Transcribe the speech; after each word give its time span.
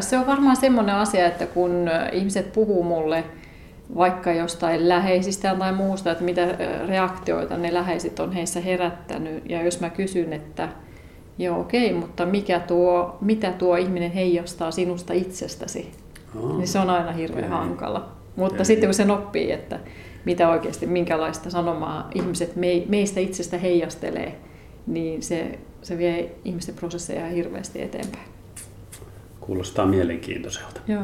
Se 0.00 0.18
on 0.18 0.26
varmaan 0.26 0.56
semmoinen 0.56 0.94
asia, 0.94 1.26
että 1.26 1.46
kun 1.46 1.90
ihmiset 2.12 2.52
puhuu 2.52 2.82
mulle 2.82 3.24
vaikka 3.96 4.32
jostain 4.32 4.88
läheisistä 4.88 5.56
tai 5.58 5.72
muusta, 5.72 6.10
että 6.10 6.24
mitä 6.24 6.48
reaktioita 6.86 7.56
ne 7.56 7.74
läheiset 7.74 8.20
on 8.20 8.32
heissä 8.32 8.60
herättänyt. 8.60 9.50
Ja 9.50 9.62
jos 9.62 9.80
mä 9.80 9.90
kysyn, 9.90 10.32
että 10.32 10.68
joo 11.38 11.60
okei, 11.60 11.86
okay, 11.86 12.00
mutta 12.00 12.26
mikä 12.26 12.60
tuo, 12.60 13.18
mitä 13.20 13.52
tuo 13.52 13.76
ihminen 13.76 14.12
heijastaa 14.12 14.70
sinusta 14.70 15.12
itsestäsi, 15.12 15.92
oh. 16.42 16.56
niin 16.56 16.68
se 16.68 16.78
on 16.78 16.90
aina 16.90 17.12
hirveän 17.12 17.44
okay. 17.44 17.58
hankala. 17.58 18.08
Mutta 18.36 18.54
okay. 18.54 18.64
sitten 18.64 18.86
kun 18.86 18.94
se 18.94 19.12
oppii, 19.12 19.52
että 19.52 19.80
mitä 20.24 20.48
oikeasti, 20.48 20.86
minkälaista 20.86 21.50
sanomaa 21.50 22.10
ihmiset 22.14 22.52
meistä 22.88 23.20
itsestä 23.20 23.58
heijastelee, 23.58 24.38
niin 24.86 25.22
se, 25.22 25.58
se 25.82 25.98
vie 25.98 26.30
ihmisten 26.44 26.74
prosesseja 26.74 27.26
hirveästi 27.26 27.82
eteenpäin. 27.82 28.33
Kuulostaa 29.46 29.86
mielenkiintoiselta. 29.86 30.80
Joo. 30.88 31.02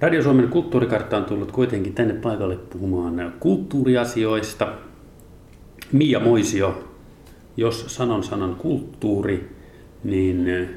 Radio 0.00 0.22
Suomen 0.22 0.48
kulttuurikartta 0.48 1.16
on 1.16 1.24
tullut 1.24 1.52
kuitenkin 1.52 1.94
tänne 1.94 2.14
paikalle 2.14 2.56
puhumaan 2.56 3.34
kulttuuriasioista. 3.40 4.72
Mia 5.92 6.20
Moisio, 6.20 6.84
jos 7.56 7.84
sanon 7.88 8.24
sanan 8.24 8.54
kulttuuri, 8.54 9.56
niin 10.04 10.48
eh, 10.48 10.68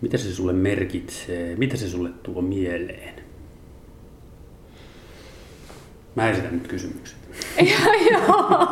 mitä 0.00 0.18
se 0.18 0.34
sulle 0.34 0.52
merkitsee? 0.52 1.56
Mitä 1.56 1.76
se 1.76 1.88
sulle 1.88 2.10
tuo 2.22 2.42
mieleen? 2.42 3.14
Mä 6.14 6.30
esitän 6.30 6.54
nyt 6.54 6.68
kysymyksen. 6.68 7.18
Joo. 8.10 8.68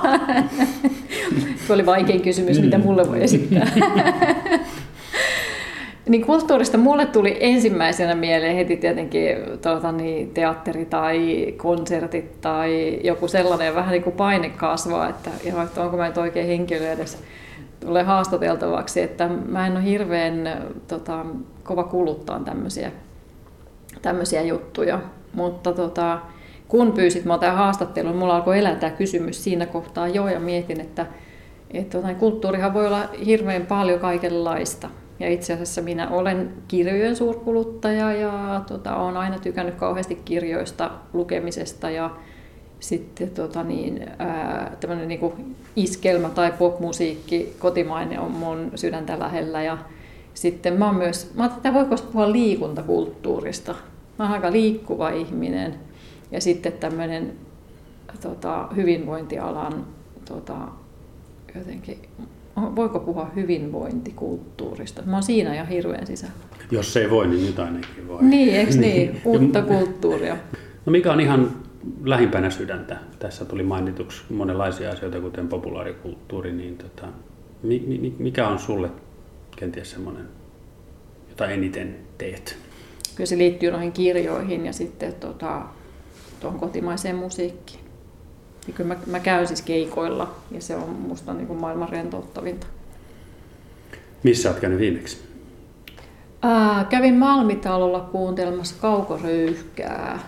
Tuo 1.67 1.75
oli 1.75 1.87
vaikein 1.87 2.23
kysymys, 2.23 2.61
mitä 2.61 2.79
mulle 2.79 3.09
voi 3.09 3.25
esittää. 3.25 3.73
Niin 6.09 6.27
kulttuurista 6.27 6.79
mulle 6.79 7.07
tuli 7.07 7.37
ensimmäisenä 7.41 8.15
mieleen 8.15 8.57
heti 8.57 8.77
tietenkin 8.77 9.37
tuota, 9.63 9.93
niin, 9.93 10.31
teatteri 10.31 10.85
tai 10.85 11.47
konsertit 11.57 12.41
tai 12.41 13.01
joku 13.05 13.29
sellainen 13.29 13.75
vähän 13.75 13.93
niin 13.93 14.03
kuin 14.03 14.17
paine 14.17 14.51
kasvaa, 14.51 15.09
että, 15.09 15.31
että 15.45 15.83
onko 15.83 15.97
mä 15.97 16.07
nyt 16.07 16.19
oikein 16.19 16.47
henkilö 16.47 16.93
edes 16.93 17.23
tulee 17.81 18.03
haastateltavaksi, 18.03 19.01
että 19.01 19.29
mä 19.29 19.67
en 19.67 19.73
ole 19.73 19.85
hirveän 19.85 20.63
tota, 20.89 21.27
kova 21.63 21.85
kuluttaa 21.85 22.41
tämmöisiä, 22.41 22.93
tämmöisiä 24.03 24.43
juttuja, 24.43 25.01
mutta 25.33 25.73
tota, 25.73 26.19
kun 26.69 26.93
pyysit 26.93 27.25
mua 27.25 27.39
tähän 27.39 27.57
haastatteluun, 27.57 28.17
mulla 28.17 28.37
alkoi 28.37 28.59
elää 28.59 28.75
tämä 28.75 28.91
kysymys 28.91 29.45
siinä 29.45 29.67
kohtaa 29.67 30.09
jo 30.09 30.29
ja 30.29 30.41
mietin, 30.41 30.81
että, 30.81 31.07
että 31.71 31.99
tota, 31.99 32.15
kulttuurihan 32.15 32.75
voi 32.75 32.87
olla 32.87 33.09
hirveän 33.27 33.67
paljon 33.67 34.01
kaikenlaista. 34.01 34.89
Ja 35.21 35.29
itse 35.29 35.53
asiassa 35.53 35.83
minä 35.83 36.09
olen 36.09 36.53
kirjojen 36.69 37.17
suurkuluttaja 37.17 38.13
ja 38.13 38.65
tota, 38.69 38.97
olen 38.97 39.17
aina 39.17 39.39
tykännyt 39.39 39.75
kauheasti 39.75 40.15
kirjoista, 40.15 40.91
lukemisesta 41.13 41.91
ja 41.91 42.11
sitten 42.81 43.31
tota 43.31 43.63
niin, 43.63 44.11
ää, 44.19 44.77
niin 45.07 45.21
kuin 45.21 45.57
iskelmä 45.77 46.29
tai 46.29 46.53
popmusiikki, 46.53 47.57
kotimainen 47.59 48.21
on 48.21 48.31
mun 48.31 48.73
sydäntä 48.75 49.19
lähellä. 49.19 49.63
Ja 49.63 49.79
sitten 50.35 50.79
mä 50.79 50.87
oon 50.87 50.97
myös, 50.97 51.35
mä 51.35 51.47
että 51.47 51.75
voiko 51.75 51.97
puhua 52.13 52.33
liikuntakulttuurista. 52.33 53.75
Mä 54.19 54.25
oon 54.25 54.35
aika 54.35 54.53
liikkuva 54.53 55.11
ihminen 55.11 55.75
ja 56.31 56.41
sitten 56.41 56.73
tämmöinen 56.73 57.33
tota, 58.21 58.69
hyvinvointialan 58.77 59.87
tota, 60.25 60.57
jotenkin 61.55 61.99
voiko 62.77 63.01
puhua 63.01 63.31
hyvinvointikulttuurista? 63.37 65.03
Mä 65.03 65.17
oon 65.17 65.23
siinä 65.23 65.55
ja 65.55 65.65
hirveän 65.65 66.07
sisällä. 66.07 66.35
Jos 66.71 66.97
ei 66.97 67.11
voi, 67.11 67.27
niin 67.27 67.47
nyt 67.47 67.59
ainakin 67.59 68.09
voi. 68.09 68.23
Niin, 68.23 68.55
eikö 68.55 68.71
niin? 68.73 68.81
niin? 68.81 69.23
Uutta 69.25 69.63
kulttuuria. 69.63 70.37
No 70.87 70.91
mikä 70.91 71.13
on 71.13 71.21
ihan 71.21 71.51
lähimpänä 72.05 72.51
sydäntä? 72.51 72.97
Tässä 73.19 73.45
tuli 73.45 73.63
mainituksi 73.63 74.23
monenlaisia 74.31 74.91
asioita, 74.91 75.21
kuten 75.21 75.49
populaarikulttuuri, 75.49 76.53
niin 76.53 76.77
tota, 76.77 77.07
mikä 78.19 78.49
on 78.49 78.59
sulle 78.59 78.91
kenties 79.57 79.91
semmoinen, 79.91 80.25
jota 81.29 81.47
eniten 81.47 81.97
teet? 82.19 82.57
Kyllä 83.15 83.29
se 83.29 83.39
liittyy 83.39 83.71
noihin 83.71 83.93
kirjoihin 83.93 84.67
ja 84.67 84.73
sitten 84.73 85.15
tota, 85.15 85.63
tuohon 86.41 86.61
kotimaiseen 86.61 87.17
musiikkiin. 87.17 87.80
Ja 88.67 88.73
kyllä 88.73 88.95
mä, 88.95 89.01
mä 89.07 89.21
käyn 89.21 89.47
siis 89.47 89.63
keikoilla 89.63 90.35
ja 90.51 90.61
se 90.61 90.77
on 90.77 90.89
musta 90.91 91.35
niin 91.35 91.47
kuin 91.47 91.61
maailman 91.61 91.89
rentouttavinta. 91.89 92.67
Missä 94.23 94.49
olet 94.49 94.61
käynyt 94.61 94.79
viimeksi? 94.79 95.19
Ää, 96.43 96.87
kävin 96.91 97.15
Malmitalolla 97.15 98.01
kuuntelemassa 98.01 98.75
kaukoröyhkää. 98.81 100.19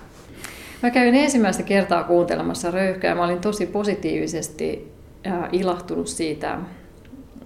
Mä 0.83 0.91
kävin 0.91 1.15
ensimmäistä 1.15 1.63
kertaa 1.63 2.05
kuuntelemassa 2.05 2.71
röyhkää. 2.71 3.15
Mä 3.15 3.25
olin 3.25 3.41
tosi 3.41 3.67
positiivisesti 3.67 4.93
ää, 5.25 5.49
ilahtunut 5.53 6.09
siitä 6.09 6.59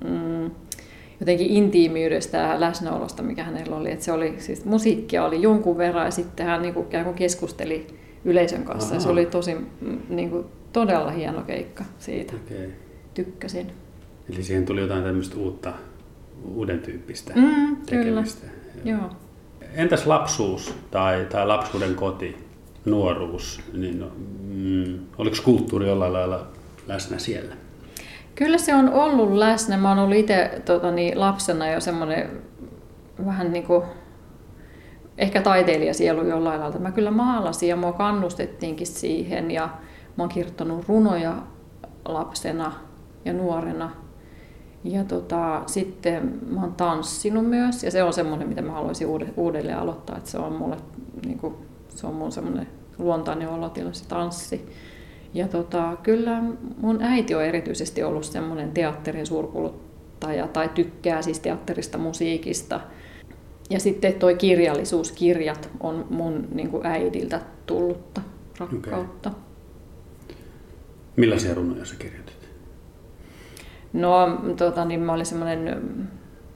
mm, 0.04 0.50
jotenkin 1.20 1.50
intiimiydestä 1.50 2.38
ja 2.38 2.60
läsnäolosta, 2.60 3.22
mikä 3.22 3.44
hänellä 3.44 3.76
oli. 3.76 3.90
Et 3.90 4.02
se 4.02 4.12
oli 4.12 4.34
siis, 4.38 4.64
musiikkia 4.64 5.24
oli 5.24 5.42
jonkun 5.42 5.78
verran 5.78 6.04
ja 6.04 6.10
sitten 6.10 6.46
hän 6.46 6.62
niin 6.62 6.74
kuin, 6.74 6.86
keskusteli 7.16 7.86
yleisön 8.24 8.62
kanssa. 8.62 8.94
Aha. 8.94 9.02
Se 9.02 9.08
oli 9.08 9.26
tosi 9.26 9.54
mm, 9.54 9.98
niin 10.08 10.30
kuin, 10.30 10.44
todella 10.76 11.10
hieno 11.10 11.42
keikka 11.42 11.84
siitä. 11.98 12.32
Okay. 12.46 12.70
Tykkäsin. 13.14 13.72
Eli 14.30 14.42
siihen 14.42 14.66
tuli 14.66 14.80
jotain 14.80 15.04
tämmöistä 15.04 15.36
uutta, 15.36 15.72
uuden 16.44 16.78
tyyppistä 16.78 17.32
mm, 17.36 17.76
tekemistä. 17.76 18.46
Kyllä. 18.46 18.96
Joo. 18.96 19.10
Entäs 19.74 20.06
lapsuus 20.06 20.74
tai, 20.90 21.26
tai 21.30 21.46
lapsuuden 21.46 21.94
koti, 21.94 22.36
nuoruus? 22.84 23.60
Niin, 23.72 24.00
no, 24.00 24.06
mm, 24.40 24.98
oliko 25.18 25.36
kulttuuri 25.44 25.88
jollain 25.88 26.12
lailla 26.12 26.46
läsnä 26.86 27.18
siellä? 27.18 27.54
Kyllä 28.34 28.58
se 28.58 28.74
on 28.74 28.92
ollut 28.92 29.32
läsnä. 29.32 29.76
Mä 29.76 29.88
oon 29.88 29.98
ollut 29.98 30.16
itse 30.16 30.62
tota, 30.64 30.90
niin, 30.90 31.20
lapsena 31.20 31.70
jo 31.70 31.80
semmoinen 31.80 32.30
vähän 33.26 33.52
niin 33.52 33.64
kuin 33.64 33.82
ehkä 35.18 35.42
taiteilijasielu 35.42 36.26
jollain 36.26 36.60
lailla. 36.60 36.78
Mä 36.78 36.92
kyllä 36.92 37.10
maalasin 37.10 37.68
ja 37.68 37.76
mua 37.76 37.92
kannustettiinkin 37.92 38.86
siihen 38.86 39.50
ja 39.50 39.68
Mä 40.16 40.22
oon 40.22 40.28
kirjoittanut 40.28 40.88
runoja 40.88 41.42
lapsena 42.04 42.72
ja 43.24 43.32
nuorena. 43.32 43.90
Ja 44.84 45.04
tota, 45.04 45.62
sitten 45.66 46.38
mä 46.50 46.60
oon 46.60 46.74
tanssinut 46.74 47.46
myös, 47.46 47.84
ja 47.84 47.90
se 47.90 48.02
on 48.02 48.12
semmoinen, 48.12 48.48
mitä 48.48 48.62
mä 48.62 48.72
haluaisin 48.72 49.08
uudelleen 49.36 49.78
aloittaa, 49.78 50.16
että 50.16 50.30
se 50.30 50.38
on 50.38 50.52
mulle, 50.52 50.76
niin 51.26 51.38
kuin, 51.38 51.54
se 51.88 52.06
on 52.06 52.14
mun 52.14 52.32
semmoinen 52.32 52.68
luontainen 52.98 53.48
olotila, 53.48 53.92
se 53.92 54.08
tanssi. 54.08 54.66
Ja 55.34 55.48
tota, 55.48 55.96
kyllä 56.02 56.42
mun 56.76 57.02
äiti 57.02 57.34
on 57.34 57.44
erityisesti 57.44 58.02
ollut 58.02 58.24
semmoinen 58.24 58.72
teatterin 58.72 59.26
suurkuluttaja, 59.26 60.48
tai 60.48 60.68
tykkää 60.68 61.22
siis 61.22 61.40
teatterista, 61.40 61.98
musiikista. 61.98 62.80
Ja 63.70 63.80
sitten 63.80 64.14
toi 64.14 64.34
kirjallisuuskirjat 64.34 65.70
on 65.80 66.06
mun 66.10 66.48
niin 66.52 66.70
kuin 66.70 66.86
äidiltä 66.86 67.40
tullutta 67.66 68.20
rakkautta. 68.58 69.30
Okay. 69.30 69.45
Millaisia 71.16 71.54
runoja 71.54 71.84
sä 71.84 71.94
kirjoitit? 71.98 72.48
No, 73.92 74.40
tota, 74.56 74.84
niin 74.84 75.00
mä 75.00 75.12
olin 75.12 75.26
semmoinen, 75.26 75.82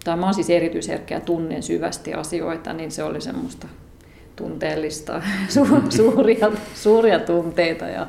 tai 0.04 0.16
mä 0.16 0.25
oon 0.25 0.34
siis 0.34 0.50
erityisherkkä 0.50 1.21
tunnen 1.21 1.62
syvästi 1.62 2.15
asioita, 2.15 2.72
niin 2.72 2.91
se 2.91 3.04
oli 3.04 3.20
semmoista 3.20 3.66
tunteellista, 4.37 5.22
su- 5.54 5.91
suuria, 5.91 6.50
suuria 6.75 7.19
tunteita 7.19 7.84
ja 7.87 8.06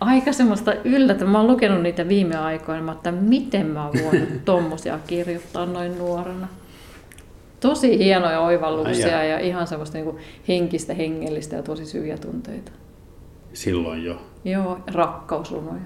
aika 0.00 0.32
semmoista 0.32 0.74
yllätä. 0.84 1.24
Mä 1.24 1.38
oon 1.38 1.46
lukenut 1.46 1.82
niitä 1.82 2.08
viime 2.08 2.36
aikoina, 2.36 2.92
että 2.92 3.12
miten 3.12 3.66
mä 3.66 3.86
oon 3.86 3.94
voinut 4.04 4.28
tommosia 4.44 4.98
kirjoittaa 5.06 5.66
noin 5.66 5.98
nuorena. 5.98 6.48
Tosi 7.60 7.98
hienoja 7.98 8.40
oivalluksia 8.40 9.24
ja 9.24 9.38
ihan 9.38 9.66
semmoista 9.66 9.98
niin 9.98 10.16
henkistä, 10.48 10.94
hengellistä 10.94 11.56
ja 11.56 11.62
tosi 11.62 11.86
syviä 11.86 12.18
tunteita. 12.18 12.72
Silloin 13.58 14.04
jo? 14.04 14.22
Joo, 14.44 14.78
rakkausrunoja. 14.86 15.80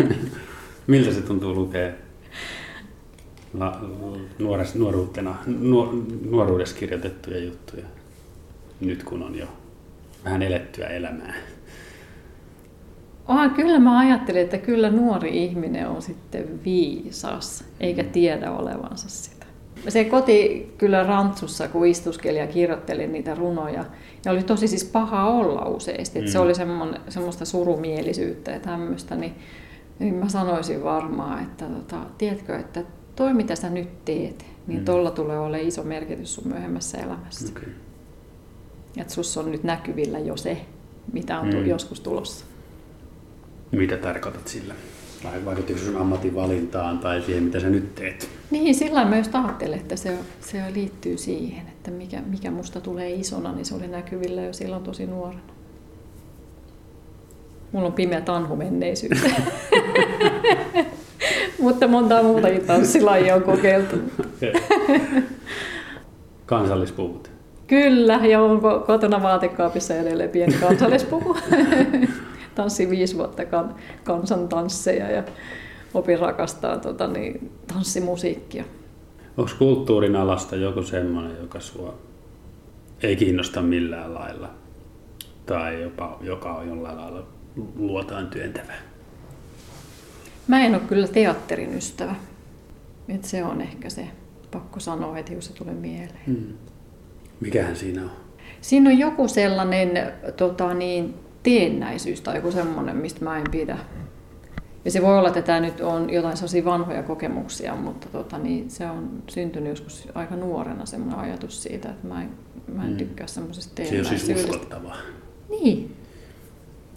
Miltä 0.86 1.12
se 1.12 1.20
tuntuu 1.20 1.54
lukea 1.54 1.92
la, 3.54 3.80
nuores, 4.38 4.74
nuoruutena, 4.74 5.36
nuor, 5.46 5.88
nuoruudessa 6.30 6.76
kirjoitettuja 6.76 7.44
juttuja, 7.44 7.84
nyt 8.80 9.02
kun 9.02 9.22
on 9.22 9.38
jo 9.38 9.46
vähän 10.24 10.42
elettyä 10.42 10.86
elämää? 10.86 11.34
Oh, 13.28 13.54
kyllä 13.56 13.78
mä 13.78 13.98
ajattelin, 13.98 14.42
että 14.42 14.58
kyllä 14.58 14.90
nuori 14.90 15.44
ihminen 15.44 15.88
on 15.88 16.02
sitten 16.02 16.64
viisas, 16.64 17.64
eikä 17.80 18.04
tiedä 18.04 18.50
olevansa 18.50 19.08
sitä. 19.08 19.39
Se 19.88 20.04
koti 20.04 20.72
kyllä 20.78 21.02
rantsussa, 21.02 21.68
kun 21.68 21.86
istuskelin 21.86 22.40
ja 22.40 22.46
kirjoittelin 22.46 23.12
niitä 23.12 23.34
runoja, 23.34 23.84
ja 24.24 24.32
oli 24.32 24.42
tosi 24.42 24.68
siis 24.68 24.84
paha 24.84 25.30
olla 25.30 25.68
useasti, 25.68 26.20
mm. 26.20 26.26
se 26.26 26.38
oli 26.38 26.52
semmoista 27.08 27.44
surumielisyyttä 27.44 28.50
ja 28.50 28.60
tämmöistä, 28.60 29.16
niin, 29.16 29.34
niin 29.98 30.14
mä 30.14 30.28
sanoisin 30.28 30.84
varmaan, 30.84 31.42
että 31.42 31.64
tota, 31.64 31.96
tiedätkö, 32.18 32.56
että 32.56 32.82
toi 33.16 33.34
mitä 33.34 33.56
sä 33.56 33.70
nyt 33.70 34.04
teet, 34.04 34.46
niin 34.66 34.78
mm. 34.78 34.84
tuolla 34.84 35.10
tulee 35.10 35.38
olemaan 35.38 35.68
iso 35.68 35.82
merkitys 35.82 36.34
sun 36.34 36.48
myöhemmässä 36.48 36.98
elämässä. 36.98 37.48
Okay. 37.56 37.68
Että 38.96 39.12
sussa 39.12 39.40
on 39.40 39.52
nyt 39.52 39.64
näkyvillä 39.64 40.18
jo 40.18 40.36
se, 40.36 40.60
mitä 41.12 41.40
on 41.40 41.48
mm. 41.48 41.66
joskus 41.66 42.00
tulossa. 42.00 42.44
Mitä 43.72 43.96
tarkoitat 43.96 44.48
sillä? 44.48 44.74
Vai 45.24 45.44
vaikuttiko 45.44 45.78
sun 45.78 45.96
ammatin 45.96 46.34
valintaan 46.34 46.98
tai 46.98 47.22
siihen, 47.22 47.42
mitä 47.42 47.60
sä 47.60 47.70
nyt 47.70 47.94
teet? 47.94 48.28
Niin, 48.50 48.74
sillä 48.74 49.04
mä 49.04 49.16
just 49.16 49.34
ajattelen, 49.34 49.78
että 49.78 49.96
se, 49.96 50.18
se 50.40 50.62
liittyy 50.74 51.18
siihen, 51.18 51.66
että 51.68 51.90
mikä, 51.90 52.22
mikä 52.26 52.50
musta 52.50 52.80
tulee 52.80 53.10
isona, 53.10 53.52
niin 53.52 53.64
se 53.64 53.74
oli 53.74 53.88
näkyvillä 53.88 54.42
jo 54.42 54.52
silloin 54.52 54.82
tosi 54.82 55.06
nuorena. 55.06 55.42
Mulla 57.72 57.86
on 57.86 57.92
pimeä 57.92 58.20
tanhu. 58.20 58.58
Mutta 61.60 61.88
monta 61.88 62.22
muutakin 62.22 62.66
tanssilajia 62.66 63.34
on 63.36 63.42
kokeiltu. 63.42 63.96
Kansallispuvut. 66.46 67.30
Kyllä, 67.66 68.20
ja 68.22 68.42
on 68.42 68.60
kotona 68.86 69.22
vaatekaapissa 69.22 69.94
edelleen 69.94 70.30
pieni 70.30 70.54
kansallispuku. 70.54 71.36
Tanssi 72.60 72.90
viisi 72.90 73.16
vuotta 73.16 73.44
kan, 73.44 73.74
kansantansseja 74.04 75.10
ja 75.10 75.22
opin 75.94 76.18
rakastaa 76.18 76.78
tota, 76.78 77.06
niin, 77.06 77.52
tanssimusiikkia. 77.66 78.64
Onko 79.36 79.50
kulttuurin 79.58 80.16
alasta 80.16 80.56
joku 80.56 80.82
semmoinen, 80.82 81.36
joka 81.40 81.60
sua 81.60 81.98
ei 83.02 83.16
kiinnosta 83.16 83.62
millään 83.62 84.14
lailla? 84.14 84.50
Tai 85.46 85.82
jopa 85.82 86.18
joka 86.20 86.54
on 86.54 86.68
jollain 86.68 86.96
lailla 86.96 87.26
luotaan 87.76 88.26
työntävä? 88.26 88.72
Mä 90.48 90.64
en 90.64 90.74
ole 90.74 90.82
kyllä 90.88 91.08
teatterin 91.08 91.74
ystävä. 91.74 92.14
Et 93.08 93.24
se 93.24 93.44
on 93.44 93.60
ehkä 93.60 93.90
se, 93.90 94.06
pakko 94.50 94.80
sanoa 94.80 95.14
heti, 95.14 95.32
kun 95.32 95.42
se 95.42 95.52
tulee 95.52 95.74
mieleen. 95.74 96.20
Hmm. 96.26 96.52
Mikähän 97.40 97.76
siinä 97.76 98.02
on? 98.02 98.10
Siinä 98.60 98.90
on 98.90 98.98
joku 98.98 99.28
sellainen 99.28 100.12
tota 100.36 100.74
niin, 100.74 101.14
teennäisyys 101.42 102.20
tai 102.20 102.36
joku 102.36 102.52
semmoinen, 102.52 102.96
mistä 102.96 103.24
mä 103.24 103.38
en 103.38 103.50
pidä. 103.50 103.78
Ja 104.84 104.90
se 104.90 105.02
voi 105.02 105.18
olla, 105.18 105.28
että 105.28 105.42
tämä 105.42 105.60
nyt 105.60 105.80
on 105.80 106.10
jotain 106.10 106.36
sellaisia 106.36 106.64
vanhoja 106.64 107.02
kokemuksia, 107.02 107.76
mutta 107.76 108.08
tota, 108.12 108.38
niin 108.38 108.70
se 108.70 108.90
on 108.90 109.22
syntynyt 109.28 109.68
joskus 109.68 110.08
aika 110.14 110.36
nuorena 110.36 110.86
semmoinen 110.86 111.18
ajatus 111.18 111.62
siitä, 111.62 111.88
että 111.88 112.06
mä 112.06 112.22
en, 112.22 112.30
mä 112.74 112.84
en 112.84 112.90
mm. 112.90 112.96
tykkää 112.96 113.26
semmoisesta 113.26 113.74
teennäisyydestä. 113.74 114.26
Se 114.26 114.32
on 114.32 114.38
siis 114.38 114.50
uskottavaa. 114.50 114.96
Niin. 115.50 115.96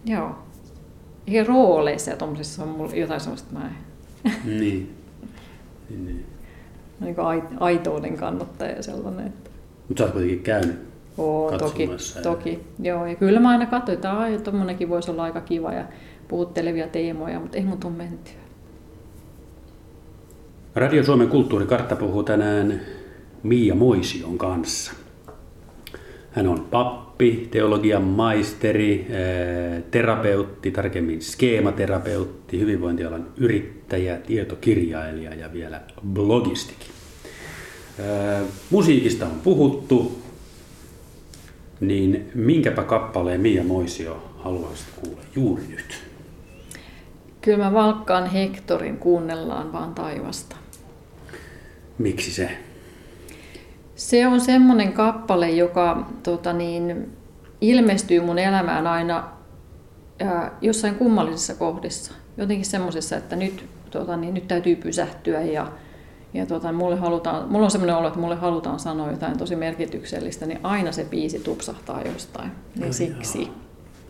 Joo. 0.05 0.35
Ja 1.27 1.43
rooleissa 1.43 2.11
ja 2.11 2.17
tuommoisissa 2.17 2.63
on 2.63 2.69
mulla 2.69 2.95
jotain 2.95 3.19
sellaista, 3.19 3.47
että 3.47 3.59
mä 3.59 3.67
en... 3.67 3.75
Niin. 4.59 4.95
niin. 5.89 6.05
niin. 6.05 6.25
niin 6.99 7.15
aitouden 7.59 8.17
kannattaja 8.17 8.75
ja 8.75 8.83
sellainen. 8.83 9.27
Että... 9.27 9.49
Mutta 9.87 10.01
sä 10.01 10.05
oot 10.05 10.13
kuitenkin 10.13 10.43
käynyt 10.43 10.92
Oo, 11.17 11.57
toki, 11.57 11.83
ja... 11.83 12.21
toki. 12.21 12.59
Joo, 12.79 13.05
ja 13.05 13.15
kyllä 13.15 13.39
mä 13.39 13.49
aina 13.49 13.65
katsoin, 13.65 13.95
että 13.95 14.27
että 14.27 14.43
tuommoinenkin 14.43 14.89
voisi 14.89 15.11
olla 15.11 15.23
aika 15.23 15.41
kiva 15.41 15.73
ja 15.73 15.83
puhuttelevia 16.27 16.87
teemoja, 16.87 17.39
mutta 17.39 17.57
ei 17.57 17.63
mun 17.63 17.79
tuu 17.79 17.91
mentyä. 17.91 18.33
Radio 20.75 21.03
Suomen 21.03 21.27
kulttuurikartta 21.27 21.95
puhuu 21.95 22.23
tänään 22.23 22.81
Miia 23.43 23.75
Moision 23.75 24.37
kanssa. 24.37 24.93
Hän 26.31 26.47
on 26.47 26.67
pappi, 26.71 27.47
teologian 27.51 28.03
maisteri, 28.03 29.07
eh, 29.09 29.83
terapeutti, 29.91 30.71
tarkemmin 30.71 31.21
skeematerapeutti, 31.21 32.59
hyvinvointialan 32.59 33.27
yrittäjä, 33.37 34.17
tietokirjailija 34.17 35.35
ja 35.35 35.53
vielä 35.53 35.81
blogistikin. 36.13 36.87
Eh, 37.99 38.47
musiikista 38.69 39.25
on 39.25 39.39
puhuttu, 39.43 40.22
niin 41.87 42.31
minkäpä 42.35 42.83
kappaleen 42.83 43.41
Mia 43.41 43.63
Moisio 43.63 44.29
haluaisit 44.37 44.87
kuulla 45.01 45.21
juuri 45.35 45.63
nyt? 45.69 46.03
Kyllä 47.41 47.57
mä 47.57 47.73
valkkaan 47.73 48.25
Hektorin 48.29 48.97
kuunnellaan 48.97 49.73
vaan 49.73 49.95
taivasta. 49.95 50.55
Miksi 51.97 52.31
se? 52.31 52.57
Se 53.95 54.27
on 54.27 54.41
semmoinen 54.41 54.93
kappale, 54.93 55.49
joka 55.49 56.09
tota 56.23 56.53
niin, 56.53 57.11
ilmestyy 57.61 58.21
mun 58.21 58.39
elämään 58.39 58.87
aina 58.87 59.29
ää, 60.19 60.51
jossain 60.61 60.95
kummallisessa 60.95 61.55
kohdissa. 61.55 62.13
Jotenkin 62.37 62.65
semmoisessa, 62.65 63.17
että 63.17 63.35
nyt, 63.35 63.65
tota 63.91 64.17
niin, 64.17 64.33
nyt 64.33 64.47
täytyy 64.47 64.75
pysähtyä 64.75 65.41
ja 65.41 65.71
ja 66.33 66.45
tuota, 66.45 66.71
mulle 66.71 66.95
halutaan, 66.95 67.51
mulla 67.51 67.65
on 67.65 67.71
sellainen 67.71 67.95
olo, 67.95 68.07
että 68.07 68.19
mulle 68.19 68.35
halutaan 68.35 68.79
sanoa 68.79 69.11
jotain 69.11 69.37
tosi 69.37 69.55
merkityksellistä, 69.55 70.45
niin 70.45 70.59
aina 70.63 70.91
se 70.91 71.03
biisi 71.03 71.39
tupsahtaa 71.39 72.01
jostain. 72.01 72.51
Niin 72.75 72.85
Ai 72.85 72.93
siksi. 72.93 73.41
Joo. 73.41 73.51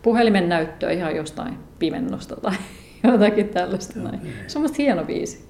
Puhelimen 0.02 0.48
näyttöä 0.48 0.90
ihan 0.90 1.16
jostain 1.16 1.54
pimennosta 1.78 2.36
tai 2.36 2.54
jotakin 3.12 3.48
tällaista. 3.48 4.00
Näin. 4.00 4.20
Se 4.46 4.58
on 4.58 4.62
musta 4.62 4.76
hieno 4.78 5.04
biisi. 5.04 5.44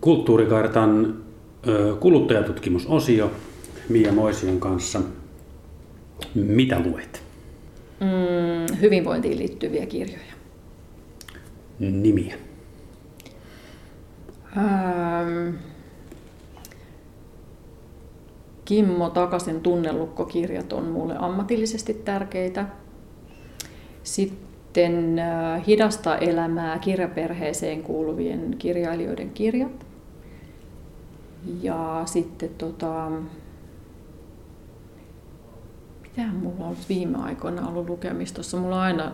Kulttuurikartan 0.00 1.24
kuluttajatutkimusosio 2.00 3.30
Mia 3.88 4.12
Moision 4.12 4.60
kanssa. 4.60 5.00
Mitä 6.34 6.80
luet? 6.84 7.22
Mm, 8.00 8.76
hyvinvointiin 8.80 9.38
liittyviä 9.38 9.86
kirjoja. 9.86 10.34
Nimiä? 11.78 12.34
Ähm, 14.56 15.54
Kimmo 18.64 19.10
Takasen 19.10 19.60
tunnelukkokirjat 19.60 20.72
on 20.72 20.84
mulle 20.84 21.16
ammatillisesti 21.18 21.94
tärkeitä. 21.94 22.66
Sitten 24.02 25.18
äh, 25.18 25.66
Hidasta 25.66 26.18
elämää 26.18 26.78
kirjaperheeseen 26.78 27.82
kuuluvien 27.82 28.54
kirjailijoiden 28.58 29.30
kirjat. 29.30 29.86
Ja 31.62 32.02
sitten 32.04 32.50
tota, 32.58 33.10
mitä 36.02 36.28
mulla 36.32 36.56
on 36.58 36.66
ollut 36.66 36.88
viime 36.88 37.18
aikoina 37.18 37.68
ollut 37.68 37.88
lukemistossa? 37.88 38.56
Mulla 38.56 38.76
on 38.76 38.82
aina 38.82 39.12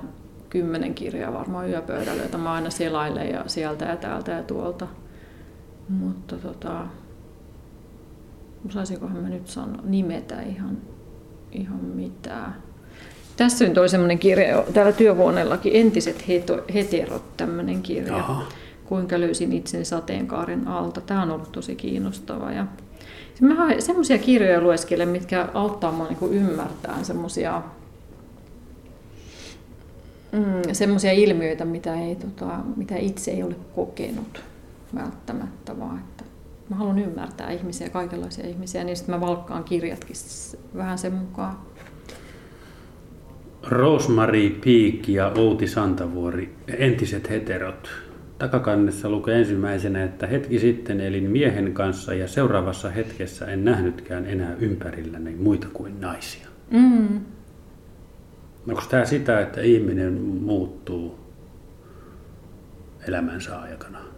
kymmenen 0.51 0.95
kirjaa 0.95 1.33
varmaan 1.33 1.69
yöpöydällä, 1.71 2.23
joita 2.23 2.39
mä 2.39 2.53
aina 2.53 2.71
selailen 2.71 3.31
ja 3.31 3.45
sieltä 3.47 3.85
ja 3.85 3.97
täältä 3.97 4.33
ja 4.33 4.43
tuolta. 4.43 4.87
Mutta 5.91 6.37
tota, 6.37 6.87
osaisinkohan 8.69 9.17
mä 9.17 9.29
nyt 9.29 9.49
sanoa, 9.49 9.83
nimetä 9.85 10.43
ihan, 10.43 10.79
ihan 11.53 11.85
mitään. 11.85 12.55
Tässä 13.37 13.65
nyt 13.65 13.79
oli 13.79 13.89
semmoinen 13.89 14.19
kirja 14.19 14.65
täällä 14.75 14.93
työhuoneellakin, 14.93 15.77
Entiset 15.77 16.29
heterot, 16.75 17.37
tämmöinen 17.37 17.83
kirja. 17.83 18.17
Aha. 18.17 18.43
Kuinka 18.85 19.21
löysin 19.21 19.53
itsen 19.53 19.85
sateenkaaren 19.85 20.69
alta. 20.69 21.01
Tämä 21.01 21.23
on 21.23 21.31
ollut 21.31 21.53
tosi 21.53 21.77
kiinnostava. 21.77 22.53
Ja 22.53 22.67
mä 23.41 23.69
semmoisia 23.79 24.19
kirjoja 24.19 24.61
lueskelen, 24.61 25.09
mitkä 25.09 25.49
auttaa 25.55 25.93
mua 25.93 26.07
niin 26.09 26.33
ymmärtämään 26.33 27.05
semmoisia 27.05 27.63
mm, 30.33 30.63
semmoisia 30.73 31.13
ilmiöitä, 31.13 31.65
mitä, 31.65 31.95
ei, 31.95 32.15
tota, 32.15 32.59
mitä 32.77 32.97
itse 32.97 33.31
ei 33.31 33.43
ole 33.43 33.57
kokenut 33.75 34.43
välttämättä, 34.95 35.60
vaan 35.79 35.99
että 35.99 36.25
mä 36.69 36.77
haluan 36.77 36.99
ymmärtää 36.99 37.51
ihmisiä, 37.51 37.89
kaikenlaisia 37.89 38.47
ihmisiä, 38.47 38.85
niin 38.85 38.97
sitten 38.97 39.15
mä 39.15 39.21
valkkaan 39.21 39.65
kirjatkin 39.65 40.17
vähän 40.77 40.99
sen 40.99 41.13
mukaan. 41.13 41.59
Rosemary 43.69 44.51
Peak 44.51 45.09
ja 45.09 45.33
Outi 45.37 45.67
Santavuori, 45.67 46.57
entiset 46.79 47.31
heterot. 47.31 47.91
Takakannessa 48.39 49.11
lukee 49.11 49.39
ensimmäisenä, 49.39 50.05
että 50.05 50.27
hetki 50.27 50.59
sitten 50.59 51.01
elin 51.01 51.31
miehen 51.31 51.73
kanssa 51.73 52.15
ja 52.15 52.29
seuraavassa 52.29 52.91
hetkessä 52.91 53.47
en 53.47 53.65
nähnytkään 53.65 54.27
enää 54.27 54.55
ympärilläni 54.61 55.35
muita 55.35 55.67
kuin 55.73 56.01
naisia. 56.01 56.49
Mm. 56.71 57.21
Onko 58.69 58.83
tämä 58.91 59.05
sitä, 59.05 59.41
että 59.41 59.61
ihminen 59.61 60.13
muuttuu 60.23 61.19
elämänsä 63.09 63.61
aikana? 63.61 64.10